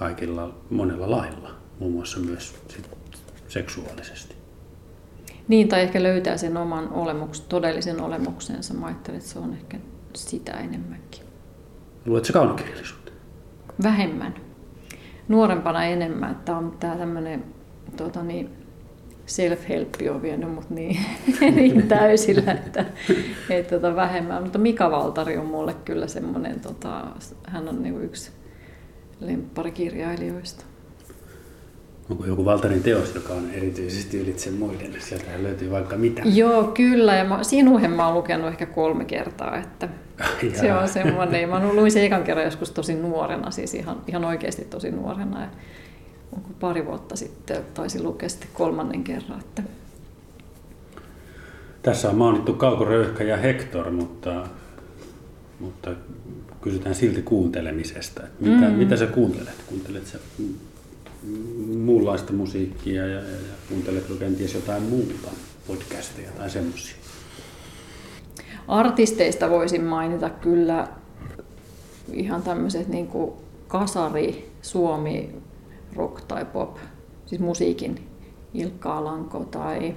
Kaikilla 0.00 0.54
monella 0.70 1.10
lailla, 1.10 1.50
muun 1.78 1.92
muassa 1.92 2.20
myös 2.20 2.54
sit 2.68 2.90
seksuaalisesti. 3.48 4.34
Niin, 5.48 5.68
tai 5.68 5.82
ehkä 5.82 6.02
löytää 6.02 6.36
sen 6.36 6.56
oman 6.56 6.92
olemuks, 6.92 7.40
todellisen 7.40 8.00
olemuksensa. 8.00 8.74
Mä 8.74 8.86
ajattelen, 8.86 9.18
että 9.18 9.30
se 9.30 9.38
on 9.38 9.52
ehkä 9.52 9.78
sitä 10.16 10.52
enemmänkin. 10.52 11.22
Luetko 12.06 12.32
kaunokirjallisuutta? 12.32 13.12
Vähemmän. 13.82 14.34
Nuorempana 15.28 15.84
enemmän. 15.84 16.36
Tämä 16.44 16.58
on 16.58 16.76
tämä 16.80 16.96
tämmöinen 16.96 17.44
tuota 17.96 18.22
niin, 18.22 18.50
self-help 19.26 20.14
on 20.14 20.22
vienyt 20.22 20.54
mut 20.54 20.70
niin, 20.70 21.00
niin 21.56 21.88
täysillä, 21.88 22.52
että, 22.52 22.84
että 23.50 23.78
tota 23.78 23.96
vähemmän. 23.96 24.42
Mutta 24.42 24.58
Mika 24.58 24.90
Valtari 24.90 25.36
on 25.36 25.46
mulle 25.46 25.74
kyllä 25.74 26.06
semmoinen, 26.06 26.60
tota, 26.60 27.06
hän 27.46 27.68
on 27.68 27.82
niin 27.82 28.02
yksi 28.02 28.40
lempparikirjailijoista. 29.20 30.64
Onko 32.10 32.26
joku 32.26 32.44
Valtarin 32.44 32.82
teos, 32.82 33.14
joka 33.14 33.32
on 33.32 33.50
erityisesti 33.50 34.20
ylitse 34.20 34.50
muiden? 34.50 34.94
Sieltä 34.98 35.24
löytyy 35.42 35.70
vaikka 35.70 35.96
mitä. 35.96 36.22
Joo, 36.24 36.64
kyllä. 36.64 37.16
Ja 37.16 37.24
mä, 37.24 37.42
sinuhen 37.42 37.90
mä 37.90 38.06
oon 38.06 38.14
lukenut 38.14 38.48
ehkä 38.48 38.66
kolme 38.66 39.04
kertaa. 39.04 39.56
Että 39.58 39.88
se 40.60 40.72
on 40.74 40.88
semmoinen. 40.88 41.48
Mä 41.48 41.72
luin 41.72 41.92
sen 41.92 42.04
ekan 42.04 42.24
kerran 42.24 42.44
joskus 42.44 42.70
tosi 42.70 42.94
nuorena, 42.94 43.50
siis 43.50 43.74
ihan, 43.74 43.96
ihan 44.06 44.24
oikeasti 44.24 44.64
tosi 44.64 44.90
nuorena. 44.90 45.40
Ja 45.40 45.48
onko 46.36 46.48
pari 46.60 46.86
vuotta 46.86 47.16
sitten 47.16 47.56
taisin 47.74 48.04
lukea 48.04 48.28
sitten 48.28 48.48
kolmannen 48.54 49.04
kerran. 49.04 49.40
Että... 49.40 49.62
Tässä 51.82 52.10
on 52.10 52.16
mainittu 52.16 52.52
Kauko 52.52 52.84
Röyhkä 52.84 53.24
ja 53.24 53.36
Hector, 53.36 53.90
mutta, 53.90 54.46
mutta 55.60 55.90
kysytään 56.62 56.94
silti 56.94 57.22
kuuntelemisesta. 57.22 58.22
Että 58.22 58.44
mitä, 58.44 58.68
mm. 58.68 58.74
mitä 58.74 58.96
sä 58.96 59.06
kuuntelet? 59.06 59.64
Kuuntelet 59.66 60.06
sä 60.06 60.18
muunlaista 61.84 62.32
musiikkia 62.32 63.06
ja, 63.06 63.20
ja, 63.20 63.30
ja 63.30 63.54
kuunteletko 63.68 64.14
kenties 64.14 64.54
jotain 64.54 64.82
muuta, 64.82 65.28
podcasteja 65.66 66.30
tai 66.30 66.50
semmoisia? 66.50 66.96
Artisteista 68.68 69.50
voisin 69.50 69.84
mainita 69.84 70.30
kyllä 70.30 70.88
ihan 72.12 72.42
tämmöiset 72.42 72.88
niin 72.88 73.06
kuin 73.06 73.32
kasari, 73.68 74.50
suomi, 74.62 75.34
rock 75.96 76.24
tai 76.28 76.44
pop, 76.44 76.76
siis 77.26 77.40
musiikin 77.40 78.06
Ilkka 78.54 78.96
Alanko 78.96 79.38
tai, 79.44 79.94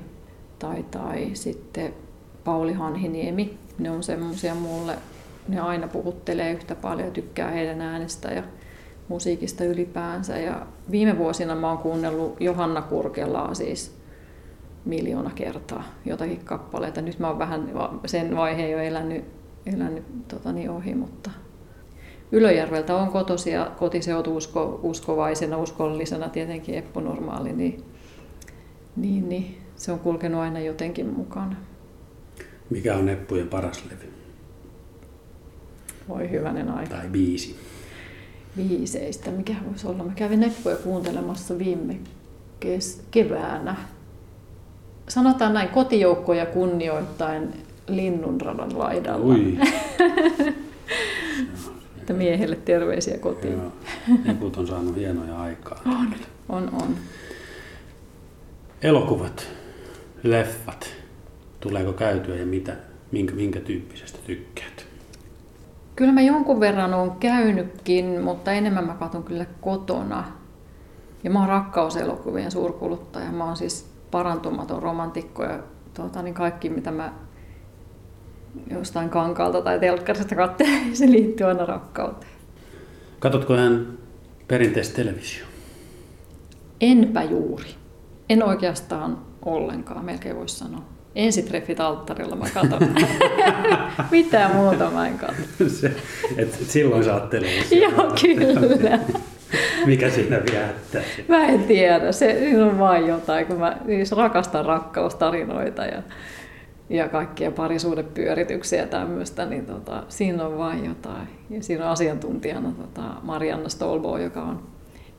tai, 0.60 0.86
tai 0.92 1.30
sitten 1.34 1.94
Pauli 2.44 2.74
Hanhiniemi. 2.74 3.58
Ne 3.80 3.92
on 3.92 4.04
semmoisia 4.04 4.56
mulle, 4.56 4.98
ne 5.48 5.60
aina 5.60 5.88
puhuttelee 5.88 6.52
yhtä 6.52 6.76
paljon, 6.76 7.12
tykkää 7.12 7.52
heidän 7.52 7.82
äänestä 7.82 8.32
ja 8.32 8.44
musiikista 9.08 9.64
ylipäänsä. 9.64 10.38
Ja 10.38 10.66
viime 10.92 11.18
vuosina 11.18 11.56
mä 11.56 11.70
oon 11.70 11.78
kuunnellut 11.78 12.42
Johanna 12.42 12.82
Kurkelaa 12.82 13.54
siis 13.54 13.96
miljoona 14.86 15.32
kertaa 15.36 15.84
jotakin 16.06 16.42
kappaleita. 16.46 17.02
Nyt 17.02 17.20
mä 17.20 17.28
oon 17.28 17.40
vähän 17.40 17.72
sen 18.06 18.36
vaiheen 18.36 18.72
jo 18.72 18.80
elänyt, 18.80 19.26
elänyt 19.66 20.28
totani 20.28 20.70
ohi, 20.70 20.96
mutta 20.96 21.32
Ylöjärveltä 22.34 22.96
on 22.96 23.08
kotosia, 23.08 23.72
kotiseutu 23.80 24.36
usko, 24.36 24.80
uskovaisena, 24.84 25.58
uskollisena 25.58 26.30
tietenkin 26.30 26.76
Eppu 26.76 27.00
Normaali, 27.00 27.54
niin, 27.54 27.84
niin, 28.96 29.30
niin 29.30 29.58
se 29.76 29.92
on 29.92 30.00
kulkenut 30.00 30.42
aina 30.42 30.60
jotenkin 30.60 31.08
mukana. 31.08 31.56
Mikä 32.70 32.96
on 32.96 33.10
Eppujen 33.10 33.48
paras 33.48 33.86
levy? 33.86 34.23
Voi 36.10 36.30
hyvänen 36.32 36.70
aika. 36.70 36.96
Tai 36.96 37.10
biisi 37.10 37.56
viiseistä. 38.58 39.32
Mikä 39.32 39.54
voisi 39.70 39.88
olla? 39.88 40.04
Mä 40.04 40.12
kävin 40.16 40.40
Neppoja 40.40 40.76
kuuntelemassa 40.76 41.58
viime 41.60 42.00
kes- 42.60 43.04
keväänä. 43.12 43.76
Sanotaan 45.10 45.54
näin, 45.54 45.70
kotijoukkoja 45.70 46.46
kunnioittain 46.46 47.54
Linnunradan 47.88 48.80
laidalla. 48.80 49.26
Ui. 49.26 49.58
että 51.98 52.14
miehelle 52.14 52.56
terveisiä 52.56 53.18
kotiin. 53.18 53.54
Joo. 53.54 53.72
Neput 54.26 54.58
on 54.58 54.68
saanut 54.68 54.96
hienoja 54.96 55.42
aikaa. 55.42 55.82
On, 55.86 56.16
on, 56.50 56.70
on. 56.82 56.96
Elokuvat, 58.82 59.48
leffat, 60.24 60.90
tuleeko 61.60 61.94
käytyä 61.94 62.36
ja 62.36 62.46
mitä, 62.46 62.76
minkä, 63.12 63.34
minkä 63.34 63.60
tyyppisestä 63.60 64.20
tykkäät? 64.28 64.73
Kyllä 65.96 66.12
mä 66.12 66.22
jonkun 66.22 66.60
verran 66.60 66.94
on 66.94 67.12
käynytkin, 67.12 68.22
mutta 68.22 68.52
enemmän 68.52 68.88
mä 68.88 68.94
katson 68.94 69.24
kyllä 69.24 69.46
kotona. 69.62 70.24
Ja 71.24 71.30
mä 71.30 71.40
oon 71.40 71.50
rakkauselokuvien 71.50 72.52
suurkuluttaja. 72.52 73.32
Mä 73.32 73.46
oon 73.46 73.58
siis 73.58 73.90
parantumaton 74.12 74.84
romantikko 74.84 75.44
ja 75.44 75.60
tuota, 75.94 76.22
niin 76.22 76.34
kaikki 76.34 76.70
mitä 76.70 76.92
mä 76.92 77.14
jostain 78.72 79.10
kankaalta 79.10 79.62
tai 79.62 79.80
telkkarista 79.80 80.36
katselen, 80.36 80.96
se 80.96 81.12
liittyy 81.12 81.48
aina 81.48 81.66
rakkauteen. 81.66 82.32
Katotko 83.20 83.58
hän 83.58 83.88
perinteistä 84.48 84.96
televisio? 84.96 85.46
Enpä 86.82 87.24
juuri. 87.24 87.70
En 88.30 88.44
oikeastaan 88.44 89.18
ollenkaan, 89.46 90.06
melkein 90.06 90.36
voisi 90.36 90.56
sanoa. 90.56 90.84
Ensitreffit 91.16 91.80
alttarilla 91.80 92.36
mä 92.36 92.46
katon. 92.54 92.96
Mitään 94.12 94.56
muuta 94.56 94.92
mä 94.92 95.08
en 95.08 95.18
katso. 95.18 95.70
Se, 95.80 95.92
et 96.38 96.54
silloin 96.68 97.04
sä 97.04 97.22
Joo, 97.72 98.14
kyllä. 98.22 99.00
Mikä 99.86 100.10
siinä 100.10 100.42
viehättää? 100.52 101.02
Mä 101.28 101.46
en 101.46 101.64
tiedä. 101.64 102.12
Se, 102.12 102.40
siinä 102.40 102.66
on 102.66 102.80
vain 102.80 103.08
jotain, 103.08 103.46
kun 103.46 103.60
mä 103.60 103.78
siis 103.86 104.12
rakastan 104.12 104.66
rakkaustarinoita 104.66 105.86
ja, 105.86 106.04
ja 106.90 107.10
kaikkia 107.10 107.52
parisuudepyörityksiä 107.52 108.82
ja 108.82 108.88
tämmöistä, 108.88 109.46
niin 109.46 109.66
tota, 109.66 110.04
siinä 110.08 110.46
on 110.46 110.58
vain 110.58 110.86
jotain. 110.86 111.28
Ja 111.50 111.64
siinä 111.64 111.86
on 111.86 111.92
asiantuntijana 111.92 112.72
tota, 112.72 113.02
Marianna 113.22 113.70
Stolbo, 113.70 114.18
joka 114.18 114.42
on 114.42 114.64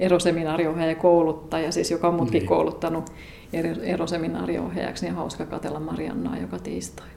eroseminaariohjaaja 0.00 0.90
ja 0.90 0.96
kouluttaja, 0.96 1.72
siis 1.72 1.90
joka 1.90 2.08
on 2.08 2.14
mutkin 2.14 2.38
niin. 2.38 2.48
kouluttanut 2.48 3.12
eroseminaariohjaajaksi, 3.82 5.06
niin 5.06 5.14
hauska 5.14 5.46
katella 5.46 5.80
Mariannaa 5.80 6.38
joka 6.38 6.58
tiistai. 6.58 7.08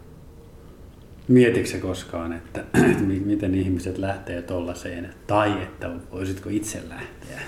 Mietitkö 1.27 1.70
se 1.70 1.77
koskaan, 1.77 2.34
että, 2.34 2.60
että 2.91 3.03
miten 3.25 3.56
ihmiset 3.56 3.98
lähtee 3.98 4.41
tuollaiseen, 4.41 5.13
tai 5.27 5.63
että 5.63 5.89
voisitko 6.12 6.50
itse 6.50 6.82
lähteä? 6.89 7.41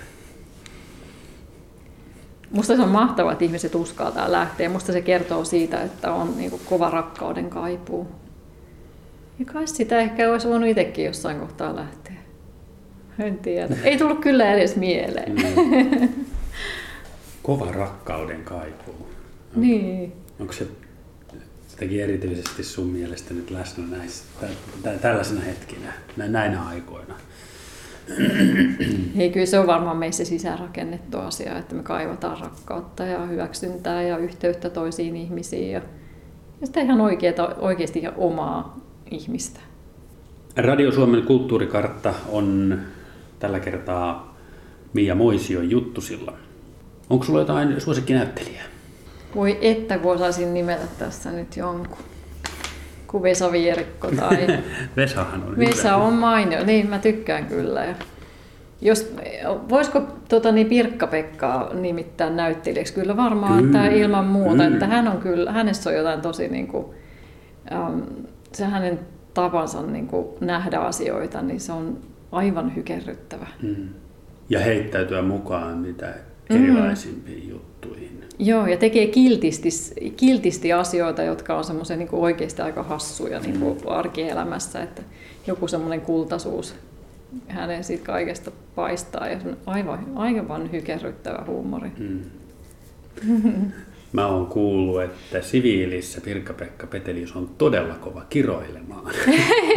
Musta 2.51 2.75
se 2.75 2.81
on 2.81 2.89
mahtavaa, 2.89 3.31
että 3.31 3.45
ihmiset 3.45 3.75
uskaltaa 3.75 4.31
lähteä. 4.31 4.69
Musta 4.69 4.93
se 4.93 5.01
kertoo 5.01 5.45
siitä, 5.45 5.81
että 5.81 6.13
on 6.13 6.37
niin 6.37 6.49
kuin 6.49 6.61
kova 6.65 6.89
rakkauden 6.89 7.49
kaipuu. 7.49 8.07
Ja 9.39 9.45
kai 9.45 9.67
sitä 9.67 9.99
ehkä 9.99 10.31
olisi 10.31 10.47
voinut 10.47 10.69
itsekin 10.69 11.05
jossain 11.05 11.39
kohtaa 11.39 11.75
lähteä. 11.75 12.13
En 13.19 13.37
tiedä. 13.37 13.75
Ei 13.83 13.97
tullut 13.97 14.19
kyllä 14.19 14.53
edes 14.53 14.75
mieleen. 14.75 15.35
Mm. 15.35 16.09
Kova 17.43 17.71
rakkauden 17.71 18.43
kaipuu. 18.43 18.95
Onko, 18.95 19.59
niin. 19.59 20.13
Onko 20.39 20.53
se 20.53 20.67
jotenkin 21.71 22.03
erityisesti 22.03 22.63
sun 22.63 22.87
mielestä 22.87 23.33
nyt 23.33 23.51
läsnä 23.51 23.97
näissä, 23.97 24.23
tä, 24.83 24.91
tällaisena 24.91 25.41
hetkinä, 25.41 25.93
näinä 26.17 26.63
aikoina? 26.63 27.15
Ei, 29.17 29.29
kyllä 29.29 29.45
se 29.45 29.59
on 29.59 29.67
varmaan 29.67 29.97
meissä 29.97 30.25
sisäänrakennettu 30.25 31.17
asia, 31.17 31.57
että 31.57 31.75
me 31.75 31.83
kaivataan 31.83 32.39
rakkautta 32.39 33.03
ja 33.03 33.25
hyväksyntää 33.25 34.03
ja 34.03 34.17
yhteyttä 34.17 34.69
toisiin 34.69 35.15
ihmisiin 35.15 35.71
ja, 35.71 35.81
ja 36.61 36.67
sitä 36.67 36.81
ihan 36.81 37.01
oikeata, 37.01 37.55
oikeasti 37.55 37.99
ihan 37.99 38.13
omaa 38.17 38.79
ihmistä. 39.11 39.59
Radio 40.57 40.91
Suomen 40.91 41.23
kulttuurikartta 41.23 42.13
on 42.29 42.79
tällä 43.39 43.59
kertaa 43.59 44.37
Mia 44.93 45.15
Moision 45.15 45.69
juttusilla. 45.69 46.33
Onko 47.09 47.25
sulla 47.25 47.39
jotain 47.39 47.81
suosikkinäyttelijää? 47.81 48.65
Voi 49.35 49.57
että 49.61 49.97
kun 49.97 50.11
osaisin 50.11 50.53
nimetä 50.53 50.87
tässä 50.99 51.31
nyt 51.31 51.57
jonkun. 51.57 51.97
Kuin 53.07 53.23
Vesa 53.23 53.51
Vierikko 53.51 54.11
tai... 54.11 54.47
Vesahan 54.97 55.43
on 55.43 55.57
Vesa 55.57 55.93
hyvä. 55.93 55.95
on 55.95 56.13
mainio, 56.13 56.65
niin 56.65 56.89
mä 56.89 56.99
tykkään 56.99 57.45
kyllä. 57.45 57.85
Ja 57.85 57.95
jos, 58.81 59.15
voisiko 59.69 60.01
tota, 60.29 60.51
niin 60.51 60.67
Pirkka-Pekkaa 60.67 61.73
nimittää 61.73 62.29
näyttelijäksi? 62.29 62.93
Kyllä 62.93 63.17
varmaan, 63.17 63.63
kyllä. 63.63 63.85
että 63.85 63.95
ilman 63.95 64.25
muuta. 64.25 64.51
Kyllä. 64.51 64.67
Että 64.67 64.87
hän 64.87 65.07
on 65.07 65.17
kyllä, 65.17 65.51
hänessä 65.51 65.89
on 65.89 65.95
jotain 65.95 66.21
tosi, 66.21 66.47
niin 66.47 66.67
kuin, 66.67 66.85
ähm, 67.71 67.99
se 68.53 68.65
hänen 68.65 68.99
tapansa 69.33 69.81
niin 69.81 70.07
kuin, 70.07 70.27
nähdä 70.41 70.79
asioita, 70.79 71.41
niin 71.41 71.59
se 71.59 71.71
on 71.71 71.97
aivan 72.31 72.75
hykerryttävä. 72.75 73.47
Mm. 73.61 73.89
Ja 74.49 74.59
heittäytyä 74.59 75.21
mukaan 75.21 75.77
mitä 75.77 76.13
erilaisimpiin 76.49 77.43
mm. 77.43 77.49
juttuihin. 77.49 78.23
Joo, 78.39 78.67
ja 78.67 78.77
tekee 78.77 79.07
kiltisti, 79.07 79.69
kiltisti 80.17 80.73
asioita, 80.73 81.23
jotka 81.23 81.57
on 81.57 81.63
semmoisia 81.63 81.97
niin 81.97 82.09
oikeasti 82.11 82.61
aika 82.61 82.83
hassuja 82.83 83.39
niin 83.39 83.59
kuin 83.59 83.77
mm. 83.77 83.87
arkielämässä, 83.87 84.83
että 84.83 85.01
joku 85.47 85.67
semmoinen 85.67 86.01
kultaisuus 86.01 86.75
hänen 87.47 87.83
siitä 87.83 88.05
kaikesta 88.05 88.51
paistaa 88.75 89.27
ja 89.27 89.39
se 89.39 89.47
on 89.47 89.57
aivan, 89.65 90.05
aivan 90.15 90.71
hykerryttävä 90.71 91.43
huumori. 91.47 91.91
Mm. 91.97 92.21
Mä 94.11 94.27
oon 94.27 94.47
kuullut, 94.47 95.01
että 95.01 95.41
siviilissä 95.41 96.21
Pirkka-Pekka 96.21 96.87
Petelius 96.87 97.35
on 97.35 97.49
todella 97.57 97.95
kova 97.95 98.21
kiroilemaan. 98.29 99.11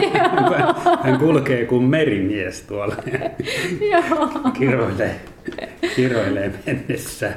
Hän 1.04 1.18
kulkee 1.18 1.64
kuin 1.64 1.82
merimies 1.82 2.62
tuolla. 2.62 2.96
kiroilee, 4.58 5.20
kiroilee 5.96 6.52
mennessä. 6.66 7.32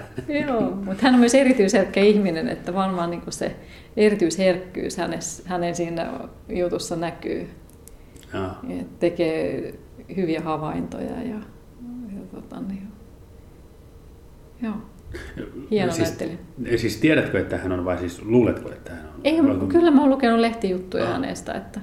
Joo, 0.48 0.62
mutta 0.62 1.04
hän 1.04 1.14
on 1.14 1.20
myös 1.20 1.36
erityisherkkä 1.36 2.00
ihminen, 2.00 2.48
että 2.48 2.74
varmaan 2.74 3.12
niin 3.12 3.22
se 3.30 3.56
erityisherkkyys 3.98 4.98
hänes, 4.98 5.44
hänen 5.46 5.75
siinä 5.75 6.12
jutussa 6.50 6.96
näkyy. 6.96 7.50
Ja. 8.34 8.56
Tekee 9.00 9.74
hyviä 10.16 10.42
havaintoja 10.42 11.22
ja, 11.22 11.40
ja 12.16 12.22
tota, 12.32 12.62
niin, 12.62 12.88
joo. 14.62 14.75
Hieno 15.72 15.92
siis, 15.92 16.08
näyttelijä. 16.08 16.38
Siis 16.78 16.98
tiedätkö, 16.98 17.40
että 17.40 17.58
hän 17.58 17.72
on 17.72 17.86
vai 17.86 17.98
siis 17.98 18.22
luuletko, 18.22 18.72
että 18.72 18.92
hän 18.92 19.06
on? 19.06 19.22
Ei, 19.24 19.44
vai, 19.44 19.68
kyllä 19.68 19.92
mä 19.92 20.02
oon 20.02 20.10
lukenut 20.10 20.40
lehtijuttuja 20.40 21.06
ah. 21.06 21.12
hänestä, 21.12 21.54
että, 21.54 21.80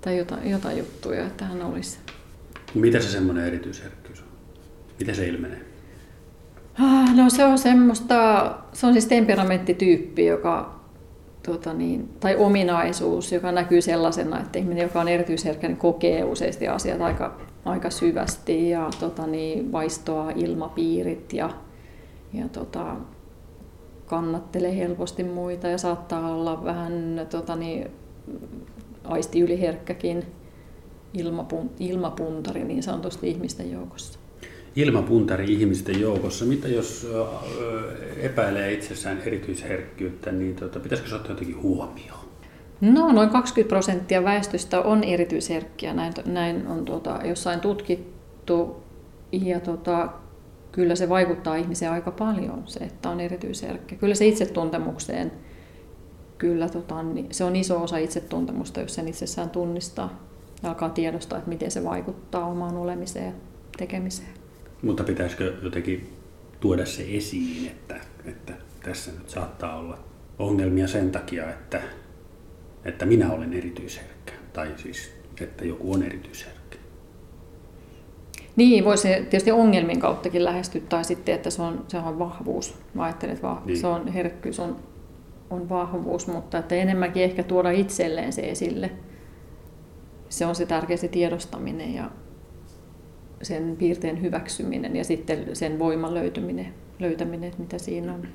tai 0.00 0.18
jotain, 0.18 0.50
jotain 0.50 0.78
juttuja, 0.78 1.26
että 1.26 1.44
hän 1.44 1.62
olisi. 1.62 1.98
Mitä 2.74 3.00
se 3.00 3.08
semmoinen 3.08 3.46
erityisherkkyys 3.46 4.20
on? 4.20 4.26
Miten 4.98 5.14
se 5.14 5.26
ilmenee? 5.26 5.60
Ah, 6.80 7.16
no 7.16 7.30
se 7.30 7.44
on 7.44 7.58
semmoista, 7.58 8.54
se 8.72 8.86
on 8.86 8.92
siis 8.92 9.06
temperamenttityyppi, 9.06 10.26
joka, 10.26 10.80
tuota 11.42 11.72
niin, 11.72 12.08
tai 12.20 12.36
ominaisuus, 12.36 13.32
joka 13.32 13.52
näkyy 13.52 13.80
sellaisena, 13.80 14.40
että 14.40 14.58
ihminen, 14.58 14.82
joka 14.82 15.00
on 15.00 15.08
erityisherkkä, 15.08 15.68
niin 15.68 15.76
kokee 15.76 16.24
useasti 16.24 16.68
asiat 16.68 17.00
aika, 17.00 17.40
aika 17.64 17.90
syvästi 17.90 18.70
ja 18.70 18.90
tuota 19.00 19.26
niin, 19.26 19.72
vaistoaa 19.72 20.30
ilmapiirit 20.30 21.32
ja, 21.32 21.50
ja 22.32 22.48
tuota, 22.48 22.96
kannattelee 24.06 24.76
helposti 24.76 25.24
muita 25.24 25.68
ja 25.68 25.78
saattaa 25.78 26.34
olla 26.34 26.64
vähän 26.64 27.26
tuota 27.30 27.56
niin, 27.56 27.90
aisti 29.04 29.40
yliherkkäkin 29.40 30.24
ilmapuntari 31.78 32.64
niin 32.64 32.82
sanotusti 32.82 33.30
ihmisten 33.30 33.72
joukossa 33.72 34.18
ilmapuntari 34.76 35.52
ihmisten 35.52 36.00
joukossa. 36.00 36.44
Mitä 36.44 36.68
jos 36.68 37.06
epäilee 38.20 38.72
itsessään 38.72 39.22
erityisherkkyyttä, 39.26 40.32
niin 40.32 40.56
tuota, 40.56 40.80
pitäisikö 40.80 41.10
se 41.10 41.14
ottaa 41.14 41.32
jotenkin 41.32 41.62
huomioon? 41.62 42.26
No, 42.80 43.12
noin 43.12 43.30
20 43.30 43.68
prosenttia 43.68 44.24
väestöstä 44.24 44.80
on 44.80 45.04
erityisherkkiä. 45.04 45.94
Näin, 45.94 46.12
näin 46.26 46.66
on 46.66 46.84
tuota, 46.84 47.20
jossain 47.24 47.60
tutkittu. 47.60 48.82
Ja 49.32 49.60
tuota, 49.60 50.08
kyllä 50.76 50.94
se 50.96 51.08
vaikuttaa 51.08 51.56
ihmiseen 51.56 51.92
aika 51.92 52.10
paljon, 52.10 52.62
se, 52.66 52.80
että 52.80 53.10
on 53.10 53.20
erityisherkkä. 53.20 53.96
Kyllä 53.96 54.14
se 54.14 54.26
itsetuntemukseen, 54.26 55.32
kyllä 56.38 56.68
tota, 56.68 57.02
niin 57.02 57.26
se 57.30 57.44
on 57.44 57.56
iso 57.56 57.82
osa 57.82 57.96
itsetuntemusta, 57.96 58.80
jos 58.80 58.94
sen 58.94 59.08
itsessään 59.08 59.50
tunnistaa 59.50 60.26
ja 60.62 60.68
alkaa 60.68 60.88
tiedostaa, 60.88 61.38
että 61.38 61.48
miten 61.48 61.70
se 61.70 61.84
vaikuttaa 61.84 62.46
omaan 62.46 62.76
olemiseen 62.76 63.26
ja 63.26 63.32
tekemiseen. 63.76 64.28
Mutta 64.82 65.04
pitäisikö 65.04 65.54
jotenkin 65.62 66.12
tuoda 66.60 66.86
se 66.86 67.06
esiin, 67.08 67.66
että, 67.66 68.00
että 68.24 68.52
tässä 68.82 69.10
nyt 69.12 69.30
saattaa 69.30 69.76
olla 69.76 69.98
ongelmia 70.38 70.88
sen 70.88 71.10
takia, 71.10 71.50
että, 71.50 71.82
että 72.84 73.06
minä 73.06 73.32
olen 73.32 73.52
erityisherkkä, 73.52 74.32
tai 74.52 74.72
siis, 74.76 75.12
että 75.40 75.64
joku 75.64 75.92
on 75.92 76.02
erityisherkkä. 76.02 76.55
Niin, 78.56 78.84
voisi 78.84 79.08
tietysti 79.08 79.50
ongelmin 79.50 80.00
kauttakin 80.00 80.44
lähestyä, 80.44 80.80
tai 80.88 81.04
sitten, 81.04 81.34
että 81.34 81.50
se 81.50 81.62
on, 81.62 81.84
se 81.88 81.98
on 81.98 82.18
vahvuus. 82.18 82.74
Mä 82.94 83.04
ajattelen, 83.04 83.34
että 83.34 83.48
vah- 83.54 83.66
niin. 83.66 83.78
se 83.78 83.86
on, 83.86 84.08
herkkyys 84.08 84.60
on, 84.60 84.76
on 85.50 85.68
vahvuus, 85.68 86.26
mutta 86.26 86.58
että 86.58 86.74
enemmänkin 86.74 87.22
ehkä 87.22 87.42
tuoda 87.42 87.70
itselleen 87.70 88.32
se 88.32 88.42
esille. 88.42 88.90
Se 90.28 90.46
on 90.46 90.54
se 90.54 90.66
tärkeä 90.66 90.96
se 90.96 91.08
tiedostaminen 91.08 91.94
ja 91.94 92.10
sen 93.42 93.76
piirteen 93.78 94.22
hyväksyminen 94.22 94.96
ja 94.96 95.04
sitten 95.04 95.56
sen 95.56 95.78
voiman 95.78 96.14
löytyminen, 96.14 96.74
löytäminen, 96.98 97.48
että 97.48 97.62
mitä 97.62 97.78
siinä 97.78 98.14
on. 98.14 98.28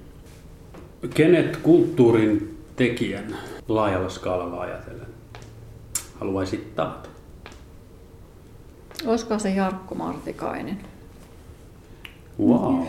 Kenet 1.13 1.57
kulttuurin 1.57 2.57
tekijän 2.75 3.37
laajalla 3.67 4.09
skaalalla 4.09 4.61
ajatellen 4.61 5.07
haluaisit 6.19 6.75
tavata? 6.75 7.09
Olisiko 9.05 9.39
se 9.39 9.49
Jarkko 9.49 9.95
Martikainen? 9.95 10.77
Wow. 12.39 12.85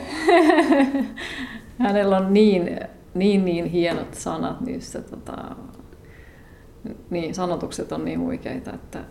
Hänellä 1.78 2.16
on 2.16 2.34
niin, 2.34 2.80
niin, 3.14 3.44
niin 3.44 3.64
hienot 3.64 4.14
sanat 4.14 4.60
niissä, 4.60 5.02
tota, 5.02 5.56
niin, 7.10 7.34
sanotukset 7.34 7.92
on 7.92 8.04
niin 8.04 8.20
huikeita, 8.20 8.72
että 8.72 9.04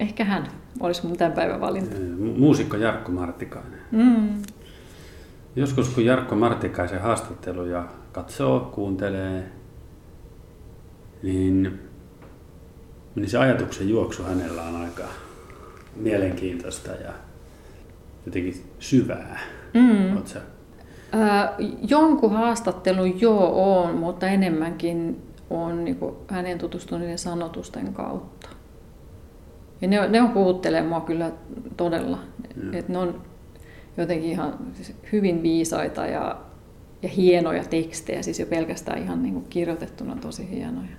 ehkä 0.00 0.24
hän 0.24 0.46
olisi 0.80 1.06
mun 1.06 1.16
tämän 1.16 1.32
päivän 1.32 1.60
valinta. 1.60 1.96
Muusikko 2.38 2.76
Jarkko 2.76 3.12
Martikainen. 3.12 3.80
Mm. 3.90 4.42
Joskus 5.56 5.88
kun 5.88 6.04
Jarkko 6.04 6.36
Martikaisen 6.36 7.00
haastatteluja 7.00 7.84
katsoo, 8.12 8.60
kuuntelee, 8.60 9.44
niin, 11.22 11.80
niin 13.14 13.30
se 13.30 13.38
ajatuksen 13.38 13.88
juoksu 13.88 14.22
hänellä 14.22 14.62
on 14.62 14.76
aika 14.76 15.02
mielenkiintoista 15.96 16.90
ja 16.90 17.12
jotenkin 18.26 18.54
syvää. 18.78 19.40
Mm. 19.74 20.16
Äh, 20.16 21.50
jonkun 21.88 22.32
haastattelun 22.32 23.20
joo 23.20 23.82
on, 23.82 23.94
mutta 23.94 24.28
enemmänkin 24.28 25.22
on 25.50 25.84
niin 25.84 25.98
hänen 26.28 26.58
tutustuneiden 26.58 27.18
sanotusten 27.18 27.92
kautta. 27.92 28.48
Ja 29.80 29.88
ne, 29.88 30.08
ne 30.08 30.22
on 30.22 30.30
puhuttelee 30.30 30.82
mua 30.82 31.00
kyllä 31.00 31.30
todella. 31.76 32.18
Mm. 32.56 32.74
Et 32.74 32.88
ne 32.88 32.98
on 32.98 33.22
jotenkin 33.96 34.30
ihan 34.30 34.58
siis 34.74 34.94
hyvin 35.12 35.42
viisaita 35.42 36.06
ja, 36.06 36.40
ja 37.02 37.08
hienoja 37.08 37.64
tekstejä, 37.64 38.22
siis 38.22 38.40
jo 38.40 38.46
pelkästään 38.46 39.02
ihan 39.02 39.22
niin 39.22 39.34
kuin 39.34 39.46
kirjoitettuna 39.50 40.16
tosi 40.16 40.50
hienoja. 40.50 40.96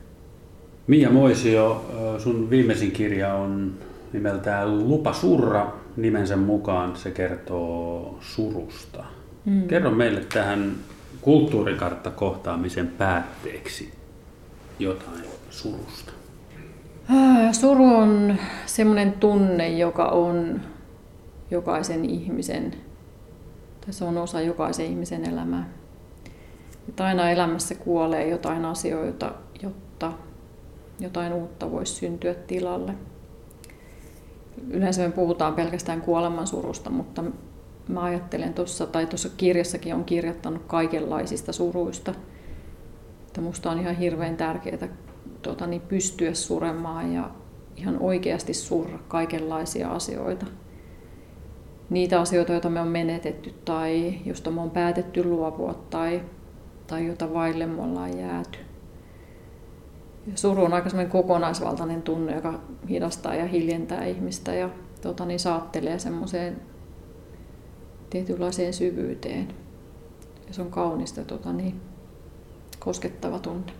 Mia 0.88 1.10
Moisio, 1.10 1.86
sun 2.18 2.50
viimeisin 2.50 2.92
kirja 2.92 3.34
on 3.34 3.74
nimeltään 4.14 4.88
Lupa 4.90 5.14
surra 5.14 5.74
nimensä 5.98 6.38
mukaan. 6.38 6.96
Se 6.96 7.12
kertoo 7.12 8.18
surusta. 8.22 9.04
Mm. 9.46 9.68
Kerro 9.68 9.92
meille 9.92 10.22
tähän 10.34 10.76
kulttuurikartta-kohtaamisen 11.22 12.88
päätteeksi 12.88 13.94
jotain 14.80 15.24
surusta. 15.50 16.12
Suru 17.52 17.96
on 17.96 18.38
semmoinen 18.66 19.14
tunne, 19.14 19.70
joka 19.70 20.06
on 20.06 20.62
jokaisen 21.52 22.06
ihmisen, 22.06 22.74
tai 23.82 23.94
se 23.94 24.06
on 24.06 24.18
osa 24.18 24.42
jokaisen 24.42 24.86
ihmisen 24.86 25.30
elämää. 25.30 25.70
Että 26.90 27.06
aina 27.06 27.30
elämässä 27.30 27.76
kuolee 27.76 28.30
jotain 28.30 28.66
asioita, 28.66 29.32
jotta 29.64 30.12
jotain 31.00 31.34
uutta 31.34 31.72
voisi 31.72 31.94
syntyä 31.94 32.34
tilalle. 32.34 32.94
Yleensä 34.70 35.02
me 35.02 35.12
puhutaan 35.12 35.54
pelkästään 35.54 36.02
kuolemansurusta, 36.02 36.90
mutta 36.90 37.24
mä 37.88 38.04
ajattelen 38.04 38.54
tuossa, 38.54 38.86
tai 38.86 39.06
tuossa 39.06 39.30
kirjassakin 39.38 39.96
on 39.96 40.06
kirjoittanut 40.06 40.64
kaikenlaisista 40.68 41.54
suruista. 41.54 42.14
Että 43.28 43.42
musta 43.42 43.72
on 43.72 43.80
ihan 43.80 43.96
hirveän 43.96 44.38
tärkeää 44.38 44.88
tota, 45.42 45.68
niin 45.68 45.82
pystyä 45.82 46.34
suremaan 46.34 47.14
ja 47.14 47.30
ihan 47.76 47.98
oikeasti 48.00 48.54
surra 48.54 49.00
kaikenlaisia 49.08 49.92
asioita. 49.92 50.46
Niitä 51.90 52.22
asioita, 52.22 52.52
joita 52.52 52.70
me 52.70 52.80
on 52.82 52.88
menetetty 52.88 53.54
tai 53.66 54.14
josta 54.26 54.52
me 54.52 54.62
on 54.62 54.72
päätetty 54.72 55.24
luopua 55.24 55.74
tai, 55.90 56.22
tai 56.88 57.08
jota 57.08 57.34
vaille 57.34 57.66
me 57.66 57.82
ollaan 57.82 58.18
jääty. 58.18 58.60
Suru 60.36 60.64
on 60.64 60.74
aika 60.74 60.90
kokonaisvaltainen 61.10 62.02
tunne, 62.02 62.36
joka 62.36 62.60
hidastaa 62.90 63.36
ja 63.36 63.48
hiljentää 63.48 64.06
ihmistä 64.06 64.54
ja 64.54 64.70
tota, 65.02 65.26
niin 65.26 65.40
saattelee 65.40 66.00
semmoiseen 66.00 66.62
tietynlaiseen 68.10 68.74
syvyyteen. 68.74 69.48
Ja 70.48 70.54
se 70.54 70.62
on 70.62 70.72
kaunista, 70.72 71.24
tota, 71.24 71.54
niin, 71.54 71.82
koskettava 72.80 73.40
tunne. 73.40 73.74